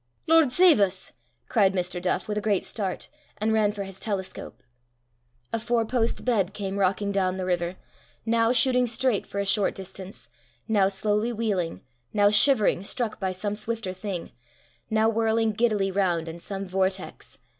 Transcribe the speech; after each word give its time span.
"Lord 0.25 0.51
save 0.51 0.79
us!" 0.79 1.13
cried 1.47 1.75
Mr. 1.75 2.01
Duff, 2.01 2.27
with 2.27 2.35
a 2.35 2.41
great 2.41 2.65
start, 2.65 3.07
and 3.37 3.53
ran 3.53 3.71
for 3.71 3.83
his 3.83 3.99
telescope. 3.99 4.63
A 5.53 5.59
four 5.59 5.85
post 5.85 6.25
bed 6.25 6.55
came 6.55 6.79
rocking 6.79 7.11
down 7.11 7.37
the 7.37 7.45
river, 7.45 7.75
now 8.25 8.51
shooting 8.51 8.87
straight 8.87 9.27
for 9.27 9.37
a 9.37 9.45
short 9.45 9.75
distance, 9.75 10.27
now 10.67 10.87
slowly 10.87 11.31
wheeling, 11.31 11.81
now 12.13 12.31
shivering, 12.31 12.81
struck 12.81 13.19
by 13.19 13.31
some 13.31 13.53
swifter 13.55 13.93
thing, 13.93 14.31
now 14.89 15.07
whirling 15.07 15.51
giddily 15.51 15.91
round 15.91 16.27
in 16.27 16.39
some 16.39 16.65
vortex. 16.65 17.37